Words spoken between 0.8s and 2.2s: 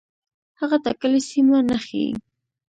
ټاکلې سیمه نه ښيي.